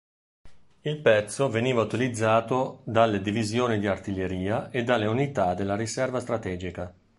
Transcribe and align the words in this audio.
Il 0.81 0.97
pezzo 0.99 1.47
veniva 1.47 1.83
utilizzato 1.83 2.81
dalle 2.87 3.21
divisioni 3.21 3.77
di 3.77 3.85
artiglieria 3.85 4.71
e 4.71 4.83
dalle 4.83 5.05
unità 5.05 5.53
della 5.53 5.75
riserva 5.75 6.19
strategica. 6.19 6.91